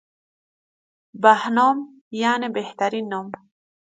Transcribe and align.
بهنام 1.21 1.77
یعنی 2.21 2.47
بهترین 2.55 3.05
نام 3.11 3.27